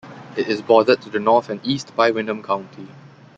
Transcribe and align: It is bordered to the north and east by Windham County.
It 0.35 0.47
is 0.47 0.63
bordered 0.63 0.99
to 1.03 1.11
the 1.11 1.19
north 1.19 1.47
and 1.51 1.61
east 1.63 1.95
by 1.95 2.09
Windham 2.09 2.41
County. 2.41 2.87